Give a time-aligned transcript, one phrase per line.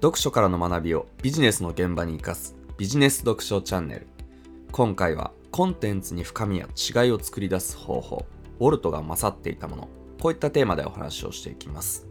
[0.00, 4.06] 読書からの学びをビジネスの現場に生かすビジネス読書チャンネル。
[4.70, 8.24] 今回はコンテンツに深みや違いを作り出す方法
[8.60, 9.88] ウォルトが勝っていたもの
[10.20, 12.06] こういったテーマでお話をしていきます。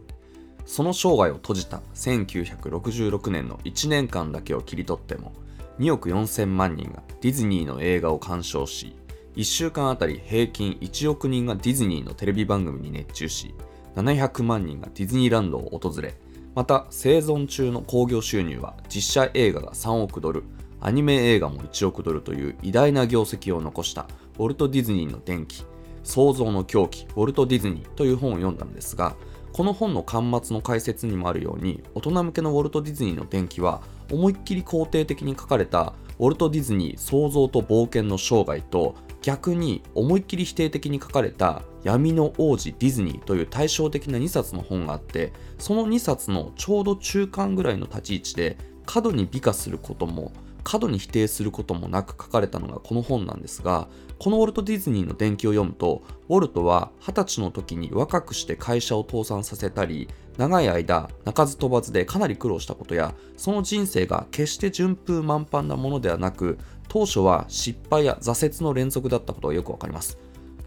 [0.66, 5.32] その生涯を閉じた1966年の1年間だけを切り取っても
[5.78, 8.94] 2億4000万人がディズニーの映画を鑑賞し
[9.36, 13.54] 1週間あたり平均1億人がディズニーのテレビ番組に熱中し
[13.96, 16.14] 700万人がディズニーランドを訪れ
[16.58, 20.42] また生存中の興行収入は実写映画が3億ドル
[20.80, 24.08] アニメ映画も1億ドルという偉大な業績を残した
[24.40, 25.64] ウォルト・ディズニーの伝記
[26.02, 29.14] 創造の狂気ウォルト・ディズニーという本を読んだんですが
[29.52, 50.32] この本の巻末の解説にもあるように大人向けのウォルト・ディズニーの伝記は思いっきり肯定的に書かれたウォルト・ディズニー創造と冒険の生涯と逆に思いっきり否定的に書かれた闇の王子ディズニーという対照的な2冊の本があってその2冊のちょうど中間ぐらいの立ち位置で過度に美化することも
[50.64, 70.18] 過度に否定することもなく書かれたのがこの本なんですがこのウォルト・ディズニーの伝記を読むとウォルトは20歳の時に若くして会社を倒産させたり長い間鳴かず飛ばずでかなり苦労したことやその人生が決して順風満帆なものではなく当初は失敗や挫折の連続だったことがよくわかります。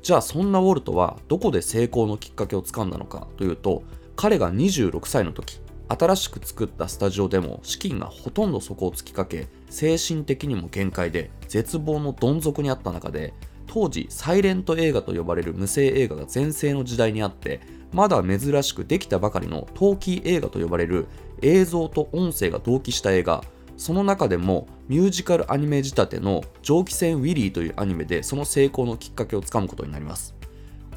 [0.02, 3.84] じゃあそんなウォルトはどこで成功のきっかけをつかんだのかというと
[4.16, 13.34] 彼が26歳の時新しく作ったスタジオでも資金がほとんど底をつきかけ精神的にも限界で絶望のどん底にあった中で
[13.68, 17.62] 当時サイレント映画と呼ばれる無声映画が全盛の時代にあって
[17.94, 21.08] まだ珍しくできたばかりの陶器映画と呼ばれる
[21.42, 23.44] 映像と音声が同期した映画
[23.78, 30.36] その中でもミュージカルアニメ仕立ての蒸気船ウィリーというアニメでその成功のきっかけをつかむことになります。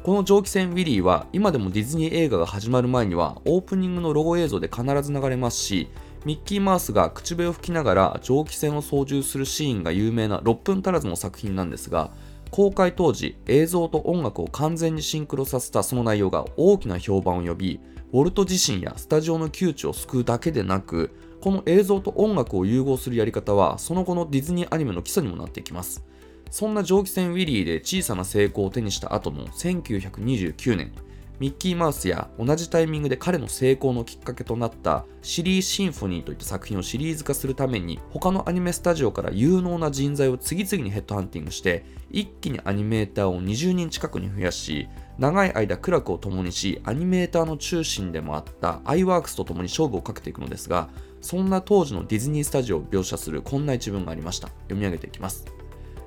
[0.03, 5.87] この蒸気船ウィリーは今でもディズニー映画が始まる前にはオープニングのロゴ映像で必ず流れますし
[6.25, 12.11] ミッキーマウスが口笛を吹きながら蒸気船を操縦するシーンが有名な6分足らずの作品なんですが
[12.51, 17.79] 公開当時映像と音楽を完全にシンクロさせたその内容が大きな評判を呼び
[18.11, 26.03] ウォルト自身やスタジオの窮地を救うだけでなくこの映像と音楽を融合するやり方はその後のディズニーアニメの基礎にもなっていきます。
[26.49, 30.91] そんな蒸気船ウィリーで小さな成功を手にした後の1929年
[31.39, 44.87] ミッキーマウスや同じタイミングで彼の成功のきっかけとなったシリーシンフォニーといった作品をシリーズ化するために他のアニメスタジオから有能な人材を次々にヘッドハンティングして一気にアニメーターを20人近くに増やし
[45.17, 50.89] 長い間苦楽を共にしアニメーターの中心でもあった iWorks と共に勝負をかけていくのですが
[51.21, 54.49] そんな当時のディズニースタジオを描写するこんな一文がありました。
[54.67, 55.45] 読み上げていきます。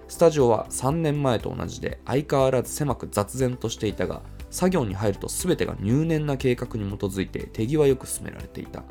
[0.06, 8.82] スタジオは3年前と同じで相変わらず狭く雑然としていたが作業に入ると全てが入念な計画に基づいて手際よく進められていた。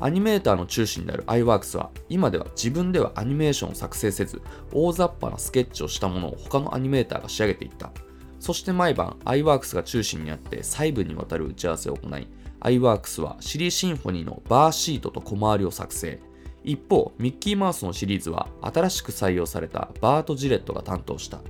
[0.00, 7.92] アニメーターの中心である iWorks は今では自分ではアニメーションを作成せず大雑把なスケッチをしたものを他のアニメーターが仕上げていった。
[8.40, 12.26] そして毎晩 iWorks が中心にあって細部にわたる打ち合わせを行い
[12.60, 16.20] iWorks はシリーシンフォニーのバーシートと小回りを作成。
[16.64, 21.40] 一方ミッキーマウスのシリーズは新しく採用されたバート・ジレットが担当した。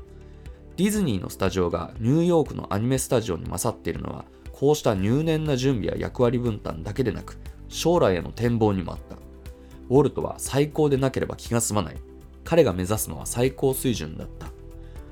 [0.77, 9.17] ディズニーのスタジオがニューヨークのアニメスタジオに勝っているのはこうした入念な準備や役割分担だけでなく将来への展望にもあった。
[9.89, 11.97] ウォルトは最高でなければ気が済まない。
[12.45, 14.49] 彼が目指すのは最高水準だった。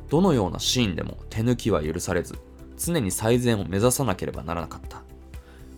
[0.09, 2.35] どのようなシーンでも手抜きは許されず
[2.77, 5.03] 常に最善を目指さなければならなかった。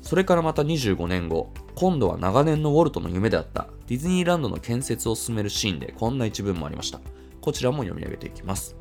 [0.00, 7.00] それからまた25年後今度は長年のウォルトの夢であったディズニーランドの建設を進めるシーンでこんな一文もありました。
[7.42, 8.76] こちらも読み上げていきます。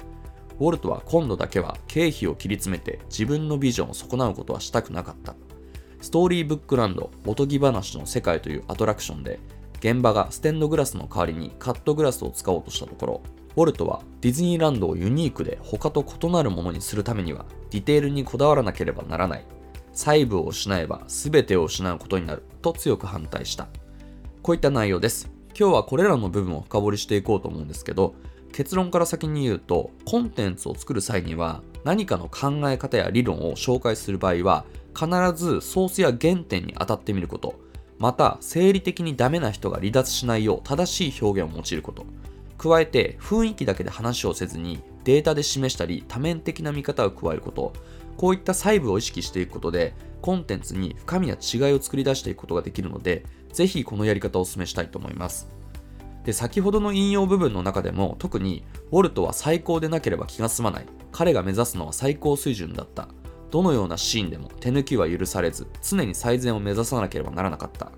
[0.59, 5.35] ウォルトは今度だけは経費を切り詰めて自分のビジョンを損なうことはしたくなかった。
[6.01, 9.39] ストーリーブックランドおとぎ話の世界というアトラクションで
[9.79, 13.21] 現場がステンドグラスの代わりにカットグラスを使おうとしたところ
[13.55, 19.45] ウォルトはディズニーランドをユニークで他と異なるものにするためにはディテールにこだわらなければならない。
[19.93, 23.67] 細部を失えば全てを失うことになると強く反対した。
[24.41, 25.31] こういった内容です。
[25.57, 28.15] 今日はこれらの部分を深掘りしていこうと思うんですけど
[28.53, 34.65] 結論から先に言うとコンテンツを作る際には何かの考え方や理論を紹介する場合は
[34.97, 37.59] 必ずソースや原点に当たってみること
[38.03, 42.05] また生理的にダメな人が離脱しないよう正しい表現を用いること。
[42.57, 47.71] 加えて雰囲気だけで話をせずにデータで示したり多面的な見方を加えること。
[48.17, 55.62] こういった細部を意識していくことでコンテンツに深みや違いを作り出していくことができるのでぜひこのやり方をお勧めしたいと思います。
[56.23, 60.85] で先ほどの引用部分の中でも特にウォルトは最高でなければ気が済まない。
[61.11, 63.07] 彼が目指すのは最高水準だった。
[63.51, 67.91] どのようなシーンでも手抜きは許されず常に最善を目指さなければならなかった。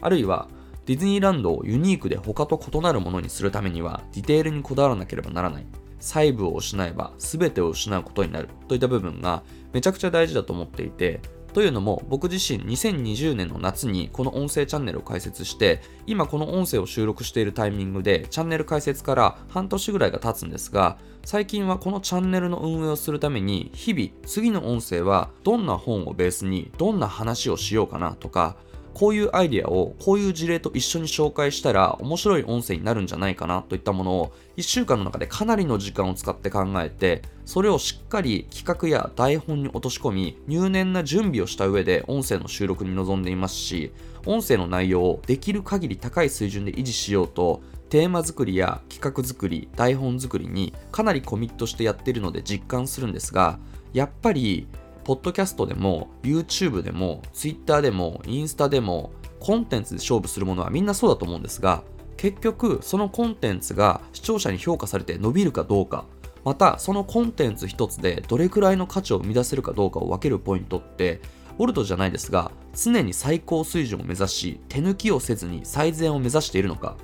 [0.00, 0.48] あるいは
[0.86, 5.66] ディズニーランドをユニークで他と異なるものにするためにはディテールにこだわらなければならない。
[5.98, 8.48] 細部を失えば全てを失うことになる。
[8.68, 9.42] といった部分が
[9.72, 11.20] めちゃくちゃ大事だと思っていて
[11.52, 28.56] というのも僕自身2020年の夏にこの音声チャンネルを開設して今この音声を収録しているタイミングでチャンネル開設から半年ぐらいが経つんですが最近はこのチャンネルの運営をするために日々次の音声はどんな本をベースにどんな話をしようかなとか
[28.94, 43.92] こういうアイデアをこういう事例と一緒に紹介したら面白い音声になるんじゃないかなといったものを1週間の中でかなりの時間を使って考えてそれをしっかり企画や台本に落とし込み入念な準備をした上で音声の収録に臨んでいますし
[44.26, 53.58] 音声の内容をできる限り高い水準で維持しようとテーマ作りや企画作り台本作りにかなりコミットしてやっているので実感するんですが
[53.92, 54.66] やっぱり
[55.04, 61.82] ポッドキャストでも YouTube でも Twitter でもインスタでもコンテンツで勝負するものはみんなそうだと思うんですが
[62.16, 66.04] 結局そのコンテンツが視聴者に評価されて伸びるかどうか
[66.44, 71.20] またそのコンテンツ一つでどれくらいの価値を生み出せるかどうかを分けるポイントって
[71.58, 76.96] ウォルトじゃないですが常に最高水準を目指し手抜きをせずに最善を目指しているのか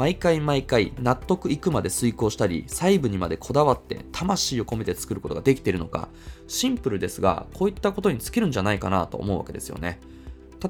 [0.00, 6.08] 毎回毎回納得いくまで遂行したり細部にまでこだわって魂を込めて作ることができているのか
[6.48, 10.00] シンプルですがこういったことに尽きるんじゃないかなと思うわけですよね。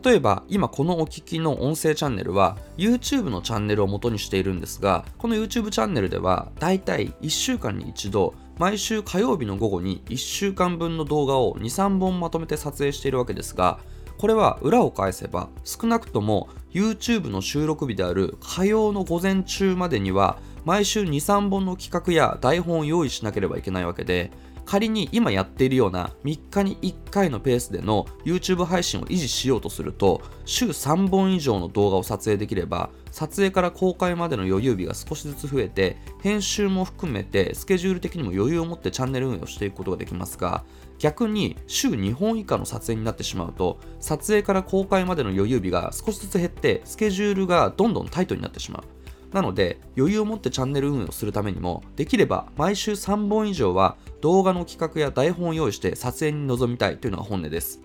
[0.05, 13.79] 例えば今このお聞きの音声チャンネルは YouTube のチャンネルを元にしているんですがこの YouTube チャンネルではだいたい1週間に一度毎週火曜日の午後に1週間分の動画を23本まとめて撮影しているわけですが
[14.19, 24.31] これは裏を返せば少なくとも YouTube の収録日である火曜の午前中までには毎週23本の企画や台本を用意しなければいけないわけで
[24.70, 40.62] 仮に今やっているような3日に1回のペースでの YouTube 配信を維持しようとすると週3本以上の動画を撮影できれば撮影から公開までの余裕日が少しずつ増えて編集も含めてスケジュール的にも余裕を持ってチャンネル運営をしていくことができますが
[41.00, 49.35] 逆に週2本以下の撮影になってしまうと撮影から公開までの余裕日が少しずつ減ってスケジュールがどんどんタイトになってしまう。
[49.35, 57.81] なので余裕を持ってチャンネル運営をするためにもできれば毎週3本以上は動画の企画や台本を用意して撮影に臨みたいというのが本音です。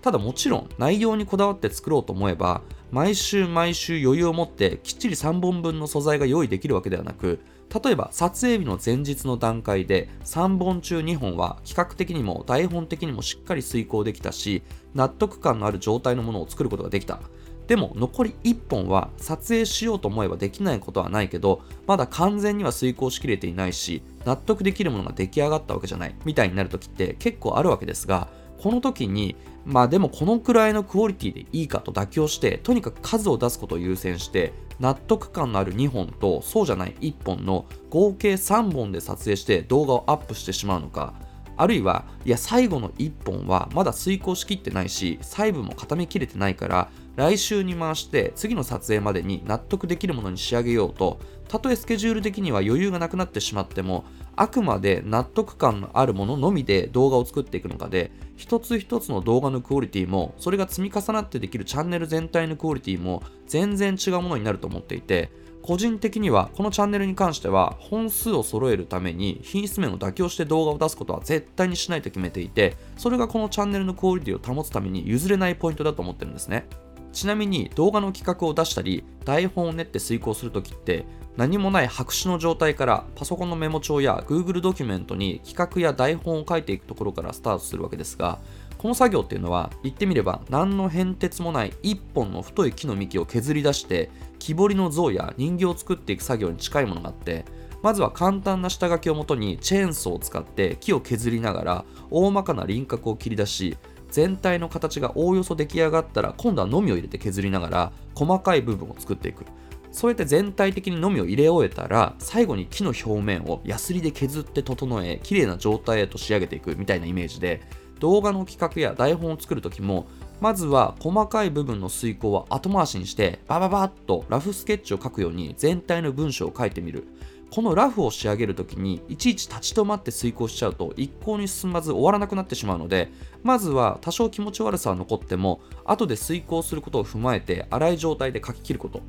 [0.00, 2.62] ただもちろん内容にこだわって作ろうと思えば
[2.94, 7.40] 毎週毎週余裕を持ってきっちり3本分の素材が用意できるわけではなく
[7.82, 14.62] 例えば撮影日の前日の段階で3本中2本は企画的にも台本的にもしっかり遂行できたし
[14.94, 17.18] 納得感のある状態のものを作ることができた。
[17.66, 28.28] でも残り1本は撮影しようと思えばできないことはないけどまだ完全には遂行しきれていないし納得できるものが出来上がったわけじゃないみたいになる時って結構あるわけですが
[28.64, 41.12] この時にまあでもこのくらいのクオリティでいいかと妥協してとにかく数を出すことを優先して納得感のある2本とそうじゃない1本の合計3本で撮影して動画をアップしてしまうのか
[41.56, 54.04] あるいはいや最後の1本はまだ遂行しきってないし細部も固めきれてないから来週に回して次の撮影までに納得できるものに仕上げようとたとえスケジュール的には余裕がなくなってしまっても
[54.34, 65.30] あくまで納得感のあるもののみで動画を作っていくのかで一つ一つの動画のクオリティもそれが積み重なってできるチャンネル全体のクオリティも全然違うものになると思っていて
[65.64, 76.66] 個人的にはこのチャンネルに関しては本数を揃えるために品質面を妥協して動画を出すことは絶対にしないと決めていてそれがこのチャンネルのクオリティを保つために譲れないポイントだと思ってるんですね。
[77.14, 81.06] ちなみに動画の企画を出したり台本を練って遂行するときって
[81.36, 88.38] 何もない白紙の状態からパソコンのメモ帳や Google ドキュメントに企画や台本を書いていくところからスタートするわけですが
[88.84, 97.46] この作業っていうのは言ってみれば何の変哲もない一本の太い木の幹を削り出して木彫りの像や人形を作っていく作業に近いものがあって
[97.82, 103.78] まずは簡単な下書きをもとにチェーンソーを使って木を削りながら大まかな輪郭を切り出し
[104.10, 109.46] 全体の形がおおよそ出来上がったら今度はのみを入れて削りながら細かい部分を作っていく。
[109.92, 117.62] そうやって全体的にのみを入れ終えたら最後に木の表面をヤスリで削って整え綺麗な状態へと仕上げていくみたいなイメージで
[118.00, 120.06] 動画の企画や台本を作る時も
[120.40, 127.04] まずは細かい部分の遂行は後回しにしてバババッとラフスケッチを書くように全体の文章を書いてみる。
[127.50, 133.12] このラフを仕上げるときにいちいち立ち止まって遂行しちゃうと一向に進まず終わらなくなってしまうので
[133.44, 139.02] まずは多少気持ち悪さは残っても後で遂行することを踏まえて粗い状態で書き切ること。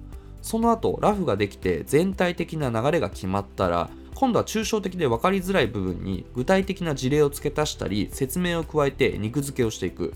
[0.43, 10.13] その後ラフができて全体的な流れが決まったら今度は抽象的で分かりづらい部分に具体的な事例を付け足したり説明を加えて肉付けをしていく。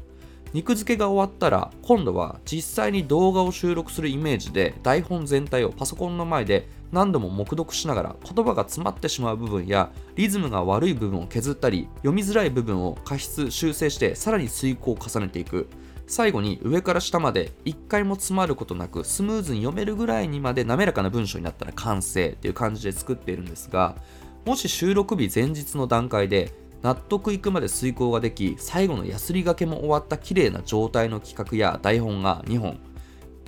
[0.52, 15.70] 肉付けが終わったら今度は実際に動画を収録するイメージで台本全体をパソコンの前で何度も黙読しながら言葉が詰まってしまう部分やリズムが悪い部分を削ったり読みづらい部分を過失修正してさらに遂行を重ねていく。
[16.10, 23.96] 最後に上から下まで一回も詰まることなくスムーズに読めるぐらいにまで滑らかな文章になったら完成っていう感じで作っているんですが
[24.44, 26.52] もし収録日前日の段階で
[26.82, 32.80] 納得いくまで遂行ができ最後のやすりがけも終わった綺麗な状態の企画や台本が2本。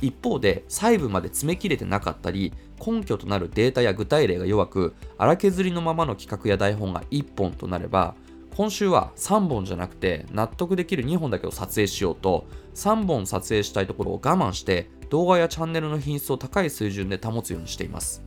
[0.01, 2.53] 一方で細部まで詰め切れてなかったり
[2.85, 8.15] 根拠となるデータや具体例が弱く荒削りのままの企画や台本が1本となれば
[8.55, 18.23] 今週は3本じゃなくて納得できる2本だけを撮影しようと3本撮影したいところを我慢して動画やチャンネルの品質を高い水準で保つようにしています。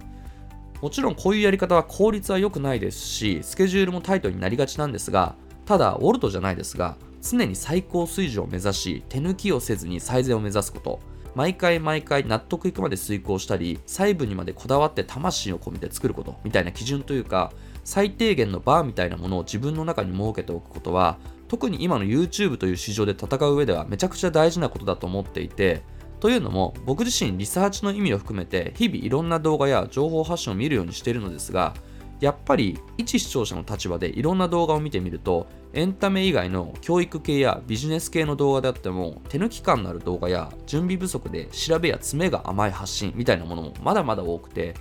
[0.81, 11.01] もちろんこういうやり方は効率は良くないですしスケジュールもタイトになりがちなんですがただウォルトじゃないですが常に最高水準を目指し手抜きをせずに最善を目指すこと。
[11.35, 17.53] 毎回毎回納得いくまで遂行したり細部にまでこだわって魂を込めて作ることみたいな基準というか
[17.85, 25.83] 最低限のバーみたいなものを自分の中に設けておくことは特に今の YouTube という市場で戦う上ではめちゃくちゃ大事なことだと思っていて
[26.21, 31.75] というのも僕自身リサーチの意味を含めて日々いろんな動画や情報発信を見るようにしているのですが
[32.21, 44.75] やっぱり一視聴者の立場でいろんな動画を見てみるとエンタメ以外の教育系やビジネス系の動画であっても手抜き感のある動画や準備不足で調べや詰めが甘い発信みたいなものもまだまだ多くて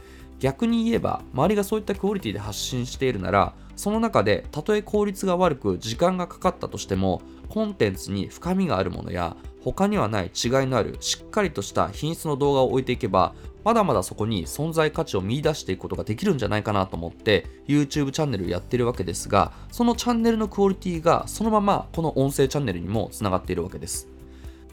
[0.44, 10.32] 逆に言えば周りがそういったクオリティで発信しているならその中でたとえ効率が悪く時間がかかったとしてもコンテンツに深みがあるものや他にはない違い
[10.66, 13.34] のあるしっかりとした品質の動画を置いていけば
[13.64, 24.13] まだまだそこに存在価値を見出していくことができるんじゃないかなと思って YouTube チャンネルをやってるわけですがそのチャンネルのクオリティがそのままこの音声チャンネルにもつながっているわけです。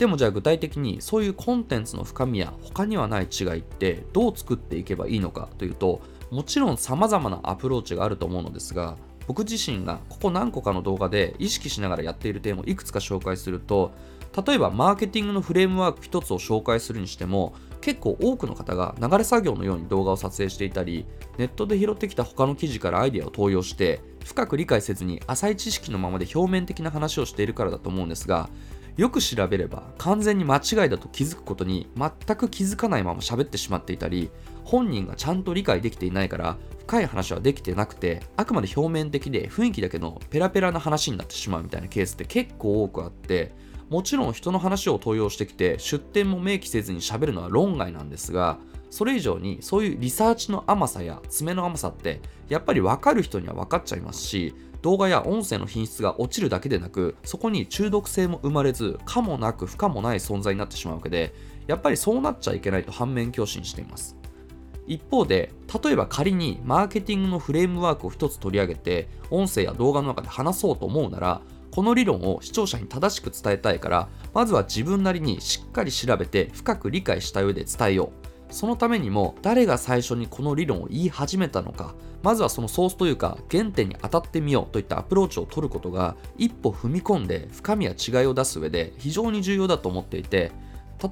[0.00, 13.92] でもじゃあ具体的にそういうコンテンツの深みや他にはない違いってどう作っていけばいいのかというともちろん様々なアプローチがあると思うのですが僕自身がここ何個かの動画で意識しながらやっている点をいくつか紹介すると
[14.46, 17.52] 例えばマーケティングのフレームワーク1つを紹介するにしても
[17.82, 21.04] 結構多くの方が流れ作業のように動画を撮影していたり
[21.36, 28.48] ネットで拾ってきた他の記事からアイデアを投用して深く理解せずに浅い知識のままで表面的な話をしているからだと思うんですが
[28.96, 34.30] よく調べれば完全に間違いだと気づくことに全く気づかないまま喋ってしまっていたり
[34.64, 36.56] 本人がちゃんと理解できていないから
[36.86, 43.52] 深い話はできてなくてあくまで表面的で雰囲気だけのペラペラな話になってしまうみたいなケースって結構多くあって
[43.90, 48.58] もちろん人の話を登用してきて出典も明記せずに喋るのは論外なんですが
[48.90, 61.34] それ以上にそういうリサーチの甘さや爪の甘さってやっぱり分かる人には分かっちゃいますし動画や音声の品質が落ちるだけでなくそこに中毒性も生まれず可もなく不可もない存在になってしまうわけで
[61.66, 64.16] やっぱりそうなっちゃいけないと反面教師にしています。
[64.86, 65.52] 一方で
[65.84, 78.19] 例えば仮にマーケティングのフレームワークを一つ取り上げて音声や動画の中で話そうと思うならこの理論を視聴者に正しく伝えたいからまずは自分なりにしっかり調べて深く理解した上で伝えよう。
[78.50, 90.52] そのためにも誰が最初にこの理論を言い始めたのかまずはそのソースというか原点に当たってみようといったアプローチを取ることが一歩踏み込んで深みや違いを出す上で非常に重要だと思っていて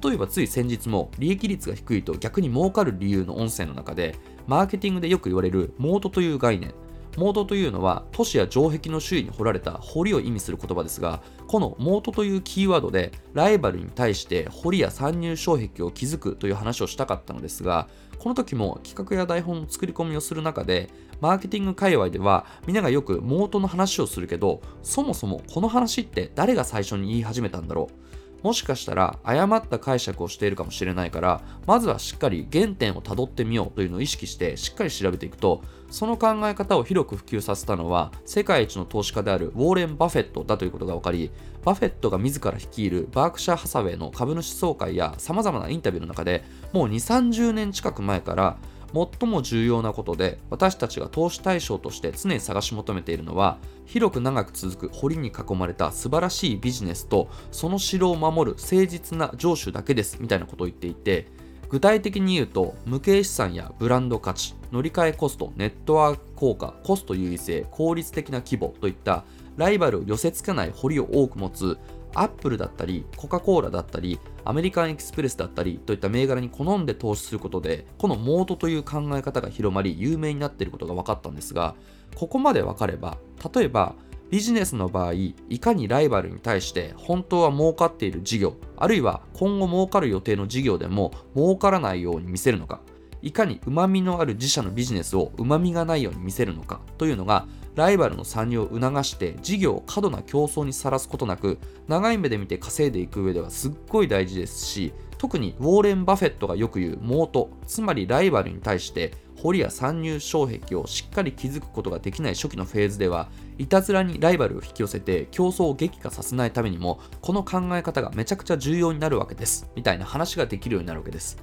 [0.03, 4.15] 例えばつい先日も利益率が低いと逆に儲かる理由の音声の中で
[4.45, 6.73] マーケティングでよく言われるモートという概念
[7.19, 28.08] モードというのは都市や城壁の周囲に掘られた堀を意味する言葉ですがこのモードというキーワードでライバルに対して堀や参入障壁を築くという話をしたかったのですがこの時も企画や台本の作り込みをする中でマーケティング界隈ではみんながよくモードの話をするけどそもそもこの話って誰が最初に言い始めたんだろう？
[28.41, 41.31] もしかしたら誤った解釈をしているかもしれないからまずはしっかり原点をたどってみようというのを意識してしっかり調べていくとその考え方を広く普及させたのは世界一の投資家であるウォーレン・バフェットだということが分かり
[41.63, 48.57] バフェットが自ら率いるバークシャー・ハサウェイの株主総会や様々なインタビューの中でもう2 3 0年近く前から
[48.93, 61.27] 最も重要なことで私たちが投資対象として常に探し求めているのは広く長く続く堀に囲まれた素晴らしいビジネスとその城を守る誠実な上手だけですみたいなことを言っていて
[61.69, 69.23] 具体的に言うと無形資産やブランド価値乗り換えコストネットワーク効果コスト優位性効率的な規模といった
[69.55, 71.77] ライバルを寄せ付けない堀を多く持つ
[72.13, 81.75] アップルだったりコカ・コーラだったりアメリカンエクスプレスだったりといった銘柄に好んで投資することでこのモードという考え方が広まり有名になっていることが分かったんですが
[82.15, 83.17] ここまで分かれば
[83.53, 83.95] 例えば
[84.29, 92.81] ビジネスの場合いかにライバルに対して本当は儲かっている事業あるいは今後儲かる予定の事業でも儲からないように見せるのか
[93.21, 121.37] いかに旨味のある自社のビジネスを旨味がないように見せるのかというのがライバルの参入を促して事業を過度な競争にさらすことなく長い目で見て稼いでいく上ではすっごい大事ですし特にウォーレン・バフェットがよく言うモートつまりライバルに対して堀や参入障壁をしっかり築くことができない初期のフェーズではいたずらにライバルを引き寄せて競争を激化させないためにもこの考え方がめちゃくちゃ重要になるわけですみたいな話ができるようになるわけです。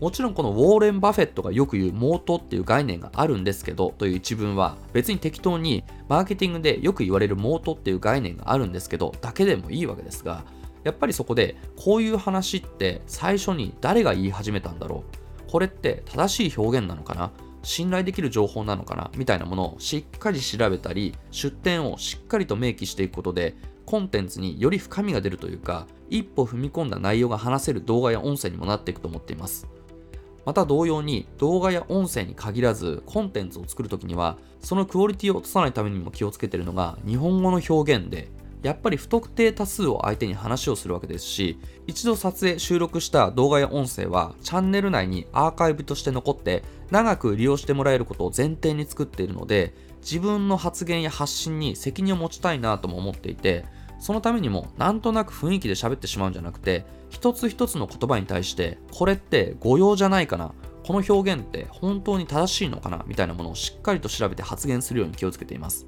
[0.00, 10.44] もちろんこのウォーレン・バフェットがよく言うモートっていう概念があるんですけどという一文は別に適当にマーケティングでよく言われるモートっていう概念があるんですけどだけでもいいわけですが
[10.84, 15.04] やっぱりそこでこういう話って最初に誰が言い始めたんだろ
[15.46, 17.30] うこれって正しい表現なのかな
[17.62, 23.54] 信頼できる情報なのかなみたいなものをしっかり調べたり出典をしっかりと明記していくことで
[23.84, 29.66] コンテンツにより深みが出るというか一歩踏み込んだ内容が話せる動画や音声にもなっていくと思っています。
[30.44, 38.28] また同様に動画や音声に限らずコンテンツを作るときにはそのクオリティを落とさないためにも気をつけてるのが日本語の表現で
[38.62, 53.64] やっぱり不特定多数を相手に話をするわけですし一度撮影収録した動画や音声はチャンネル内にアーカイブとして残って長く利用してもらえることを前提に作っているので自分の発言や発信に責任を持ちたいなとも思っていて
[54.00, 60.52] そのためにもなんとなく雰囲気で喋ってしまうんじゃなくて一つ一つの言葉に対してこれって誤用じゃないかな
[60.84, 65.86] この表現って本当に正しいのかなみたいなものをしっかりと調べて発言するように気をつけています。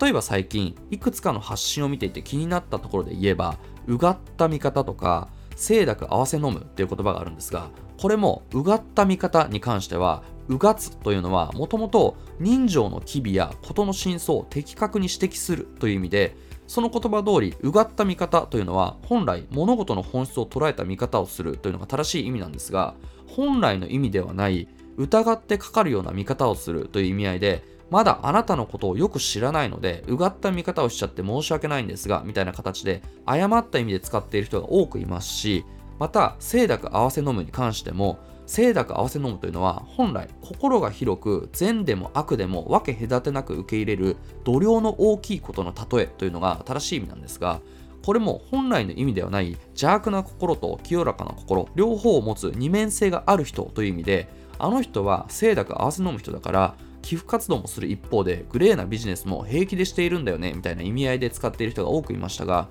[0.00, 16.36] 例えば最近いくつかの発信を見ていて気になったところで言えばうがった見方とか清濁合わせ飲むっていう言葉があるんですがこれもうがった見方に関してはうがつというのはもともと人情の機微や事の真相を的確に指摘するという意味で
[16.68, 22.94] その言葉通りうがった見方というのは本来物事の本質を捉えた見方をするというのが正しい意味なんですが
[23.26, 35.64] 本来の意味ではない疑ってかかるような見方をするという意味合いでまだあなたのことをよく知らないので、うがった見方をしちゃって申し訳ないんですが、みたいな形で、誤った意味で使っている人が多くいますし、
[35.98, 47.60] また、清濁合わせ飲むに関しても、清濁合わせ飲むというのは、本来、心が広く、善でも悪でも分け隔てなく受け入れる、度量の大きいことの例えというのが正しい意味なんですが、
[48.08, 62.68] これも本来の意味ではない邪悪な心と清らかな心両方を持つ二面性がある人という意味であの人は清濁合わせ飲む人だから寄付活動もする一方でグレーなビジネスも平気でしているんだよねみたいな意味合いで使っている人が多くいましたが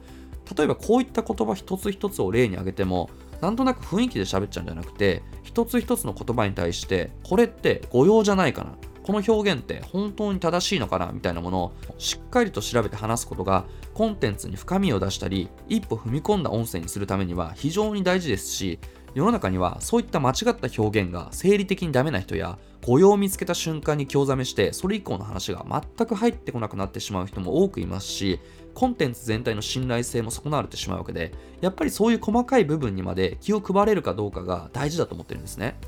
[0.55, 3.09] 例えばこういった言葉一つ一つを例に挙げても
[3.41, 8.75] なんとなく雰囲気で喋っちゃうんじゃなくて一つ一つの言葉に対してこれって誤用じゃないかな。
[9.03, 18.79] この表現って本当に正しいのかなみたいなものをしっかりと調べて話すことがコンテンツに深みを出したり一歩踏み込んだ音声にするためには非常に大事ですし
[19.17, 28.39] 世の中にはそういった間違った表現が生理的にダメな人や雇用を見つけた瞬間に興ざめしてそれ以降の話が全く入ってこなくなってしまう人も多くいますし
[28.75, 35.79] コンテンツ全体の信頼性も損なわれてしまうわけでやっぱりそういう細かい部分にまで気を配れるかどうかが大事だと思ってるんですね。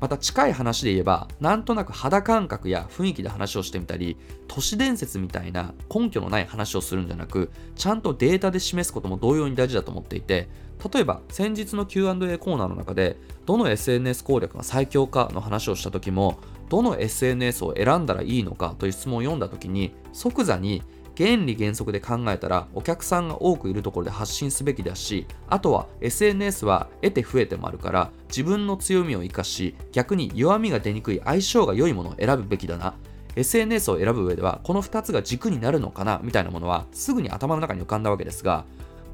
[0.00, 10.48] また近い話で言えばなんとなく肌感覚や雰囲気で話をしてみたり都市伝説みたいな根拠のない話をするんじゃなくちゃんとデータで示すことも同様に大事だと思っていて
[10.92, 20.82] 例えば先日の Q&A コーナーの中でどの SNS 攻略が最強かの話をした時もどの SNS を選んだらいいのかという質問を読んだ時に即座に
[21.16, 32.94] 原理原則で考えたらお客さんが多くいるところで発信すべきだしあとは SNS は得て増えてもあるから自分の強みを生かし逆に弱みが出にくい相性が良いものを選ぶべきだな。
[33.36, 38.64] SNS を選ぶ上ではこの2つが軸になるのかなみたいなものはすぐに頭の中に浮かんだわけですが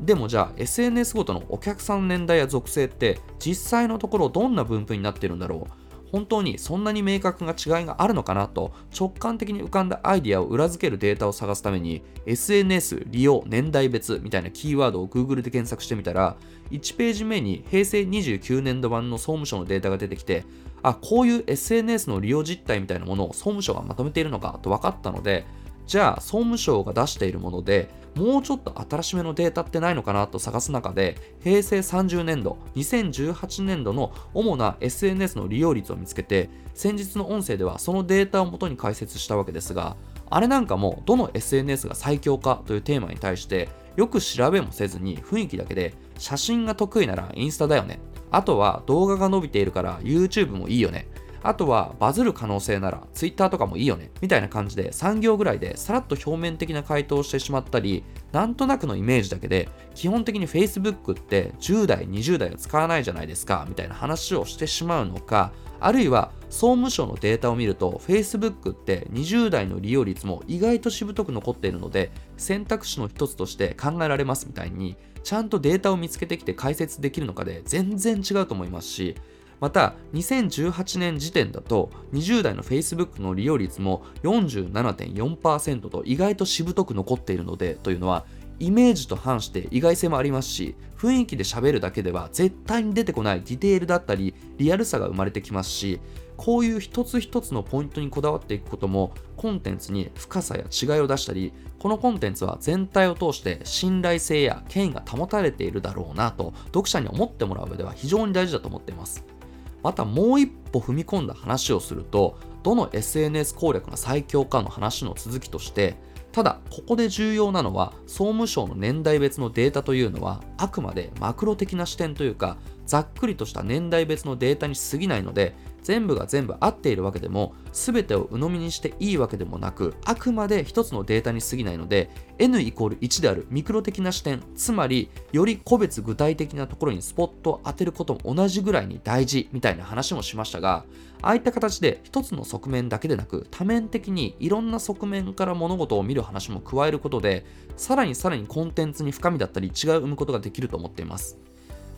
[0.01, 5.91] でもじゃあ SNS ごとのお客さんの年代や属性って実際のところどんな分布になってるんだろう？
[6.11, 16.37] 本当にそんなに明確な違いがあるのかなと直感的に浮かんだアイデアを裏付けるデータを探すために SNS 利用年代別みたいなキーワードを Google で検索してみたら
[16.73, 20.45] 1ページ目に平成29年度版の総務省のデータが出てきて
[20.83, 25.47] あこういう SNS の利用実態みたいなものを総務省がまとめているのかと分かったので
[25.87, 39.97] じゃあ総務省が出しているものでもうちょっと新しめのデータってないのかなと探す中で平成30年度2018年度の主な SNS の利用率を見つけて先日の音声ではそのデータをもとに解説したわけですが
[40.29, 47.99] あれなんかもどの SNS が最強かというテーマに対してよく調べもせずに雰囲気だけで写真が得意ならインスタだよね。
[48.31, 51.09] あとは動画が伸びているから YouTube もいいよね。
[51.43, 79.17] あとはバズる可能性なら Twitter とかもいいよねみたいな感じで3行ぐらいでさらっと表面的な回答をしてしまったりなんとなくのイメージだけで基本的に Facebook って10代20代は使わないじゃないですかみたいな話をしてしまうのかあるいは総務省のデータを見ると Facebook って20代の利用率も意外としぶとく残っているので選択肢の一つとして考えられますみたいにちゃんとデータを見つけてきて解説できるのかで全然違うと思いますし
[79.61, 88.25] また2018年時点だと20代の Facebook の利用率も47.4%と意外としぶとく残っているのでというのは
[88.59, 96.01] イメージと反して意外性もありますし雰囲気で喋るだけでは絶対に出てこないディテールだったりリアルさが生まれてきますし
[96.37, 109.40] こういう一つ一つのポイントにこだわっていくこともコンテンツに深さや違いを出したりこのコンテンツは全体を通して信頼性や権威が保たれているだろうなと読者に思ってもらう上では非常に大事だと思っています。
[109.83, 115.97] またもう一歩踏み込んだ話をするとどの SNS 攻略が最強かの話の続きとして
[116.33, 122.57] ただここで重要なのは総務省の年代別のデータというのはあくまでマクロ的な視点というか
[122.91, 140.85] ざっくりとした年代別のデータに過ぎないので全部が全部合っているわけでも全てを鵜呑みにしていいわけでもなくあくまで一つのデータに過ぎないので n イコール1であるミクロ的な視点つまりより個別具体的なところにスポットを当てることも同じぐらいに大事みたいな話もしましたが
[141.23, 151.39] ああいった形で一つの側面だけでなく多面的にいろんな側面から物事を見る話も加えることでさらにさらにコンテンツに深みだったり違いを生むことができると思っています。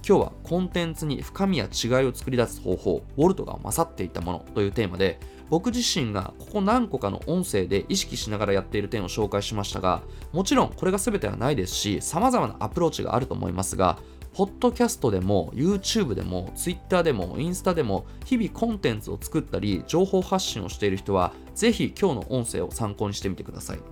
[0.07, 13.99] 今日はコンテンツに深みや違いを作り出す方法、ウォルトが勝っていたものというテーマで、僕自身がここ何個かの音声で意識しながらやっている点を紹介しましたが、もちろんこれが全てはないですし、様々なアプローチがあると思いますが、
[14.35, 23.92] ポッドキャストでも YouTube でも Twitter でもインスタでも日々コンテンツを作ったり情報発信をしている人はぜひ今日の音声を参考にしてみてください。